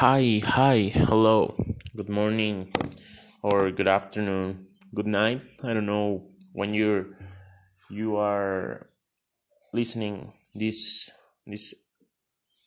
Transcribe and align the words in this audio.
Hi, 0.00 0.40
hi, 0.42 0.90
hello, 0.94 1.62
good 1.94 2.08
morning, 2.08 2.72
or 3.42 3.70
good 3.70 3.86
afternoon, 3.86 4.66
good 4.94 5.06
night. 5.06 5.42
I 5.62 5.74
don't 5.74 5.84
know 5.84 6.22
when 6.54 6.72
you're 6.72 7.04
you 7.90 8.16
are 8.16 8.86
listening 9.74 10.32
this 10.54 11.10
this 11.46 11.74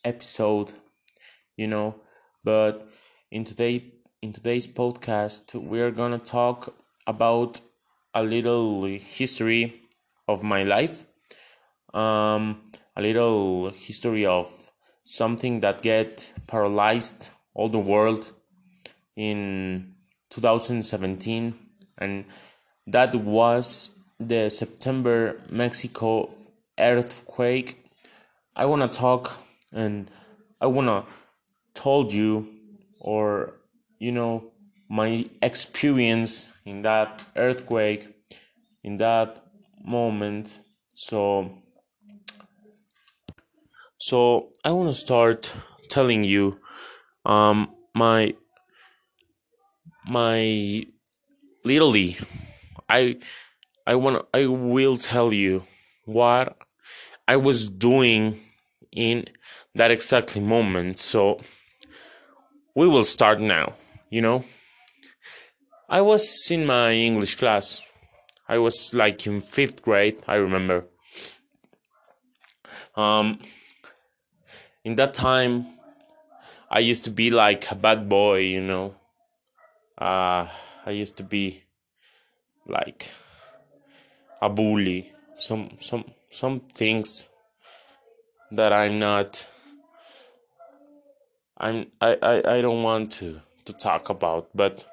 episode, 0.04 0.74
you 1.56 1.66
know. 1.66 1.96
But 2.44 2.86
in 3.32 3.44
today 3.44 3.94
in 4.22 4.32
today's 4.32 4.68
podcast, 4.68 5.60
we 5.60 5.80
are 5.80 5.90
gonna 5.90 6.20
talk 6.20 6.72
about 7.04 7.60
a 8.14 8.22
little 8.22 8.84
history 8.84 9.74
of 10.28 10.44
my 10.44 10.62
life, 10.62 11.04
um, 11.92 12.62
a 12.94 13.02
little 13.02 13.70
history 13.70 14.24
of 14.24 14.70
something 15.04 15.60
that 15.60 15.82
get 15.82 16.32
paralyzed 16.46 17.30
all 17.54 17.68
the 17.68 17.78
world 17.78 18.32
in 19.16 19.92
2017 20.30 21.54
and 21.98 22.24
that 22.86 23.14
was 23.14 23.90
the 24.18 24.50
September 24.50 25.40
Mexico 25.50 26.30
earthquake. 26.78 27.84
I 28.56 28.66
want 28.66 28.82
to 28.82 28.98
talk 28.98 29.36
and 29.72 30.08
I 30.60 30.66
want 30.66 30.88
to 30.88 31.04
told 31.74 32.12
you 32.12 32.48
or 33.00 33.52
you 33.98 34.12
know 34.12 34.44
my 34.88 35.26
experience 35.42 36.52
in 36.64 36.82
that 36.82 37.22
earthquake 37.36 38.06
in 38.82 38.98
that 38.98 39.40
moment. 39.84 40.60
So 40.94 41.50
so 44.08 44.50
I 44.62 44.70
want 44.70 44.90
to 44.90 44.94
start 44.94 45.50
telling 45.88 46.24
you 46.24 46.58
um 47.24 47.70
my 47.94 48.34
my 50.06 50.84
literally 51.64 52.18
I 52.86 53.16
I 53.86 53.94
want 53.94 54.26
I 54.34 54.44
will 54.44 54.98
tell 54.98 55.32
you 55.32 55.62
what 56.04 56.54
I 57.26 57.36
was 57.36 57.70
doing 57.70 58.40
in 58.92 59.24
that 59.74 59.90
exactly 59.90 60.42
moment. 60.42 60.98
So 60.98 61.40
we 62.74 62.86
will 62.86 63.04
start 63.04 63.40
now, 63.40 63.72
you 64.10 64.20
know. 64.20 64.44
I 65.88 66.02
was 66.02 66.50
in 66.50 66.66
my 66.66 66.92
English 66.92 67.36
class. 67.36 67.80
I 68.50 68.58
was 68.58 68.92
like 68.92 69.26
in 69.26 69.40
5th 69.40 69.80
grade, 69.80 70.18
I 70.28 70.34
remember. 70.34 70.84
Um 72.96 73.38
in 74.84 74.96
that 74.96 75.14
time 75.14 75.66
I 76.70 76.80
used 76.80 77.04
to 77.04 77.10
be 77.10 77.30
like 77.30 77.70
a 77.70 77.74
bad 77.74 78.08
boy, 78.08 78.38
you 78.40 78.60
know. 78.60 78.94
Uh, 79.96 80.48
I 80.84 80.90
used 80.90 81.16
to 81.18 81.22
be 81.22 81.62
like 82.66 83.10
a 84.42 84.48
bully. 84.48 85.12
Some 85.36 85.70
some 85.80 86.04
some 86.30 86.60
things 86.60 87.28
that 88.50 88.72
I'm 88.72 88.98
not. 88.98 89.46
I'm 91.58 91.86
I, 92.00 92.18
I, 92.22 92.56
I 92.56 92.60
don't 92.60 92.82
want 92.82 93.12
to 93.12 93.40
to 93.66 93.72
talk 93.72 94.10
about, 94.10 94.48
but 94.54 94.84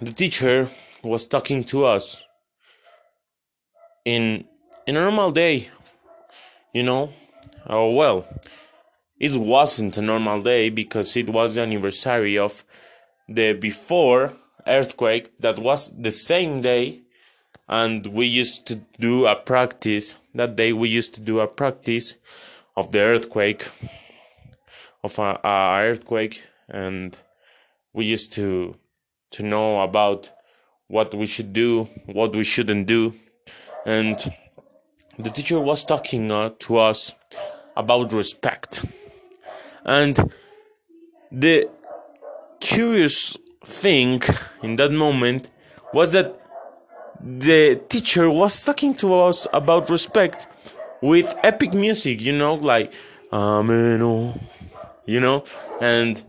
the 0.00 0.12
teacher 0.12 0.68
was 1.02 1.26
talking 1.26 1.64
to 1.64 1.86
us 1.86 2.22
in 4.04 4.44
in 4.86 4.96
a 4.96 5.00
normal 5.00 5.32
day, 5.32 5.68
you 6.72 6.84
know. 6.84 7.12
Oh 7.66 7.90
well, 7.90 8.26
it 9.18 9.32
wasn't 9.36 9.96
a 9.96 10.02
normal 10.02 10.42
day 10.42 10.68
because 10.68 11.16
it 11.16 11.30
was 11.30 11.54
the 11.54 11.62
anniversary 11.62 12.36
of 12.36 12.64
the 13.28 13.52
before 13.52 14.32
earthquake 14.66 15.38
that 15.38 15.58
was 15.58 15.90
the 15.90 16.10
same 16.10 16.60
day 16.60 16.98
and 17.68 18.06
we 18.08 18.26
used 18.26 18.66
to 18.66 18.76
do 18.98 19.26
a 19.26 19.34
practice 19.34 20.18
that 20.34 20.56
day 20.56 20.72
we 20.72 20.88
used 20.88 21.14
to 21.14 21.20
do 21.20 21.40
a 21.40 21.46
practice 21.46 22.16
of 22.76 22.92
the 22.92 22.98
earthquake 22.98 23.68
of 25.04 25.18
a, 25.18 25.40
a 25.44 25.82
earthquake 25.82 26.44
and 26.68 27.18
we 27.92 28.04
used 28.04 28.32
to 28.32 28.74
to 29.30 29.42
know 29.42 29.80
about 29.82 30.30
what 30.88 31.14
we 31.14 31.26
should 31.26 31.52
do 31.52 31.84
what 32.06 32.32
we 32.34 32.44
shouldn't 32.44 32.86
do 32.86 33.14
and 33.86 34.32
the 35.18 35.30
teacher 35.30 35.60
was 35.60 35.84
talking 35.84 36.30
uh, 36.30 36.50
to 36.58 36.78
us 36.78 37.14
about 37.76 38.12
respect 38.12 38.84
and 39.84 40.32
the 41.30 41.68
curious 42.60 43.36
thing 43.64 44.22
in 44.62 44.76
that 44.76 44.92
moment 44.92 45.48
was 45.92 46.12
that 46.12 46.38
the 47.20 47.80
teacher 47.88 48.28
was 48.28 48.64
talking 48.64 48.94
to 48.94 49.14
us 49.14 49.46
about 49.52 49.88
respect 49.90 50.46
with 51.00 51.34
epic 51.42 51.72
music, 51.72 52.20
you 52.20 52.32
know, 52.32 52.54
like 52.54 52.92
Amen, 53.32 54.38
you 55.06 55.20
know, 55.20 55.44
and 55.80 56.22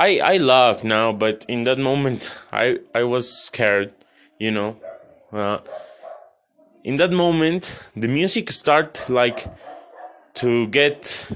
I 0.00 0.18
I 0.18 0.36
laugh 0.38 0.84
now, 0.84 1.12
but 1.12 1.44
in 1.48 1.64
that 1.64 1.78
moment 1.78 2.32
I 2.52 2.78
I 2.94 3.04
was 3.04 3.30
scared, 3.30 3.92
you 4.38 4.50
know. 4.50 4.76
Uh, 5.32 5.58
in 6.84 6.96
that 6.98 7.12
moment, 7.12 7.76
the 7.96 8.08
music 8.08 8.50
start 8.50 9.08
like 9.08 9.46
to 10.36 10.66
get 10.68 11.26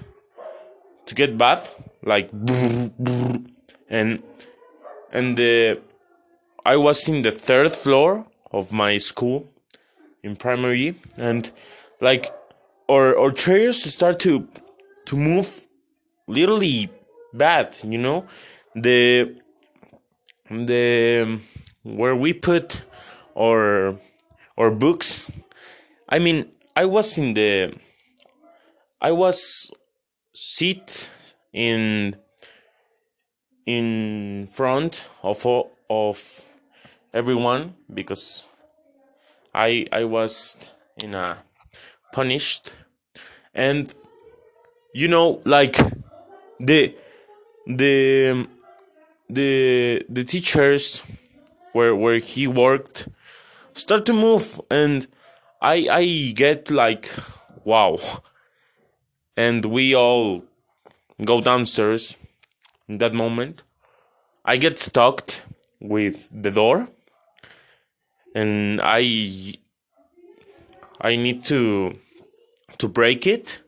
to 1.06 1.15
get 1.15 1.37
bad 1.37 1.69
like 2.03 2.31
and 3.91 4.22
and 5.12 5.37
the 5.37 5.81
I 6.65 6.77
was 6.77 7.09
in 7.09 7.22
the 7.22 7.33
third 7.33 7.72
floor 7.72 8.27
of 8.53 8.72
my 8.72 8.99
school 8.99 9.49
in 10.22 10.37
primary 10.37 10.94
and 11.16 11.50
like 12.00 12.27
our 12.88 13.16
our 13.19 13.31
chairs 13.31 13.83
start 13.83 14.19
to 14.21 14.47
to 15.06 15.17
move 15.17 15.65
literally 16.28 16.88
bad 17.32 17.75
you 17.82 17.99
know? 17.99 18.27
The 18.75 19.34
the 20.50 21.38
where 21.82 22.15
we 22.15 22.32
put 22.34 22.82
our 23.37 23.97
our 24.59 24.71
books 24.71 25.31
i 26.09 26.19
mean 26.19 26.47
i 26.77 26.84
was 26.84 27.17
in 27.17 27.34
the 27.34 27.72
i 29.00 29.12
was 29.12 29.71
sit 30.34 31.09
in 31.53 32.15
in 33.66 34.47
front 34.50 35.06
of 35.22 35.47
of 35.88 36.43
everyone 37.12 37.75
because 37.93 38.47
I 39.55 39.87
I 39.93 40.05
was 40.05 40.56
in 41.03 41.15
a 41.15 41.38
punished. 42.12 42.72
And 43.55 43.93
you 44.94 45.09
know 45.09 45.41
like 45.44 45.77
the 46.59 46.94
the 47.67 48.47
the 49.28 50.05
the 50.09 50.25
teachers 50.25 51.03
where 51.72 51.94
where 51.94 52.19
he 52.19 52.47
worked 52.47 53.09
start 53.75 54.06
to 54.06 54.12
move 54.12 54.61
and 54.71 55.06
I 55.61 55.87
I 55.91 56.32
get 56.34 56.71
like 56.71 57.09
wow 57.65 57.99
and 59.36 59.64
we 59.64 59.94
all 59.94 60.42
go 61.24 61.41
downstairs 61.41 62.16
in 62.88 62.98
that 62.98 63.14
moment. 63.14 63.62
I 64.44 64.56
get 64.56 64.78
stuck 64.78 65.30
with 65.80 66.28
the 66.32 66.50
door 66.50 66.88
and 68.34 68.80
I 68.82 69.54
I 71.00 71.16
need 71.16 71.44
to 71.46 71.96
to 72.78 72.88
break 72.88 73.26
it. 73.26 73.60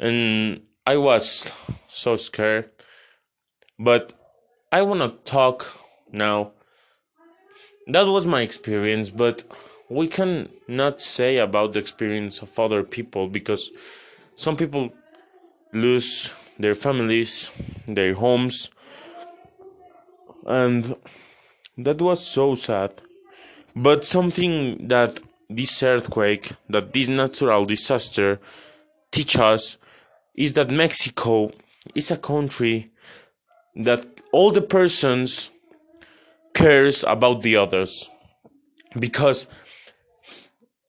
And 0.00 0.62
I 0.86 0.96
was 0.96 1.52
so 1.88 2.16
scared. 2.16 2.70
But 3.78 4.12
I 4.70 4.82
want 4.82 5.00
to 5.00 5.30
talk 5.30 5.66
now. 6.12 6.52
That 7.86 8.06
was 8.06 8.26
my 8.26 8.42
experience 8.42 9.08
but 9.08 9.44
we 9.88 10.06
can 10.06 10.50
not 10.66 11.00
say 11.00 11.38
about 11.38 11.72
the 11.72 11.80
experience 11.80 12.42
of 12.42 12.58
other 12.58 12.82
people 12.82 13.28
because 13.28 13.70
some 14.38 14.56
people 14.56 14.84
lose 15.72 16.32
their 16.58 16.74
families 16.74 17.50
their 17.86 18.14
homes 18.14 18.70
and 20.46 20.94
that 21.76 22.00
was 22.00 22.24
so 22.24 22.54
sad. 22.54 22.92
But 23.76 24.04
something 24.04 24.88
that 24.88 25.20
this 25.48 25.82
earthquake, 25.82 26.52
that 26.68 26.92
this 26.92 27.08
natural 27.08 27.64
disaster 27.64 28.40
teach 29.12 29.36
us 29.38 29.76
is 30.34 30.54
that 30.54 30.70
Mexico 30.70 31.52
is 31.94 32.10
a 32.10 32.16
country 32.16 32.88
that 33.76 34.04
all 34.32 34.50
the 34.50 34.62
persons 34.62 35.50
cares 36.54 37.04
about 37.04 37.42
the 37.42 37.56
others. 37.56 38.08
Because 38.98 39.46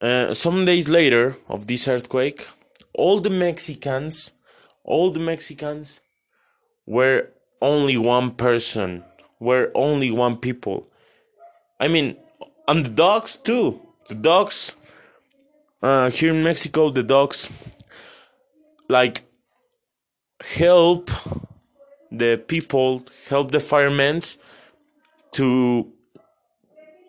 uh, 0.00 0.32
some 0.34 0.64
days 0.64 0.88
later 0.88 1.36
of 1.48 1.66
this 1.66 1.86
earthquake 1.86 2.46
all 2.94 3.20
the 3.20 3.30
mexicans 3.30 4.30
all 4.84 5.10
the 5.10 5.20
Mexicans 5.20 6.00
were 6.86 7.28
only 7.60 7.96
one 7.96 8.32
person, 8.32 9.04
were 9.38 9.70
only 9.74 10.10
one 10.10 10.36
people. 10.36 10.88
I 11.78 11.88
mean, 11.88 12.16
and 12.66 12.84
the 12.84 12.90
dogs 12.90 13.36
too. 13.36 13.80
The 14.08 14.14
dogs 14.14 14.72
uh, 15.82 16.10
here 16.10 16.32
in 16.34 16.42
Mexico, 16.42 16.90
the 16.90 17.02
dogs 17.02 17.50
like 18.88 19.22
help 20.40 21.10
the 22.10 22.42
people, 22.48 23.04
help 23.28 23.52
the 23.52 23.60
firemen 23.60 24.20
to 25.32 25.92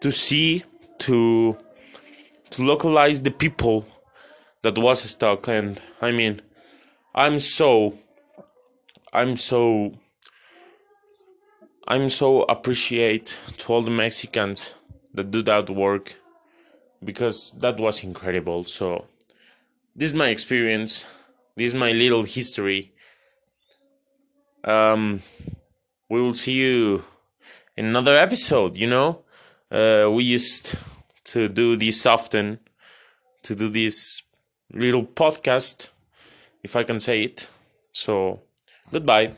to 0.01 0.11
see 0.11 0.63
to 0.99 1.57
to 2.51 2.63
localize 2.63 3.23
the 3.23 3.31
people 3.31 3.85
that 4.63 4.77
was 4.77 5.01
stuck 5.01 5.47
and 5.47 5.81
I 6.01 6.11
mean 6.11 6.41
I'm 7.13 7.39
so 7.39 7.97
I'm 9.13 9.37
so 9.37 9.93
I'm 11.87 12.09
so 12.09 12.43
appreciate 12.43 13.37
to 13.57 13.73
all 13.73 13.81
the 13.81 13.91
Mexicans 13.91 14.75
that 15.13 15.31
do 15.31 15.41
that 15.43 15.69
work 15.69 16.15
because 17.03 17.51
that 17.59 17.77
was 17.77 18.03
incredible. 18.03 18.63
So 18.63 19.07
this 19.95 20.11
is 20.11 20.13
my 20.13 20.29
experience. 20.29 21.05
This 21.57 21.73
is 21.73 21.73
my 21.73 21.91
little 21.91 22.23
history. 22.23 22.93
Um, 24.63 25.21
we 26.09 26.21
will 26.21 26.35
see 26.35 26.53
you 26.53 27.03
in 27.75 27.85
another 27.87 28.15
episode. 28.15 28.77
You 28.77 28.87
know, 28.87 29.23
uh, 29.71 30.09
we 30.11 30.23
used 30.23 30.75
to 31.25 31.49
do 31.49 31.75
this 31.75 32.05
often, 32.05 32.59
to 33.43 33.55
do 33.55 33.67
this 33.67 34.21
little 34.73 35.03
podcast, 35.03 35.89
if 36.63 36.75
I 36.75 36.83
can 36.83 36.99
say 36.99 37.23
it. 37.23 37.47
So 37.93 38.39
goodbye. 38.91 39.31